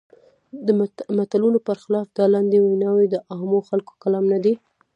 [0.65, 0.67] د
[1.17, 4.53] متلونو پر خلاف دا لنډې ویناوی د عامو خلکو کلام نه دی.